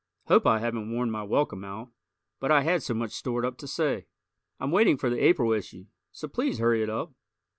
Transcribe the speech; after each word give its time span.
Hope 0.25 0.47
I 0.47 0.57
haven't 0.57 0.89
worn 0.91 1.11
my 1.11 1.21
welcome 1.21 1.63
out, 1.63 1.91
but 2.39 2.49
I 2.51 2.63
had 2.63 2.81
so 2.81 2.95
much 2.95 3.11
stored 3.11 3.45
up 3.45 3.59
to 3.59 3.67
say. 3.67 4.07
I'm 4.59 4.71
waiting 4.71 4.97
for 4.97 5.11
the 5.11 5.23
April 5.23 5.53
issue, 5.53 5.85
so 6.11 6.27
please 6.27 6.57
hurry 6.57 6.81
it 6.81 6.89
up. 6.89 7.13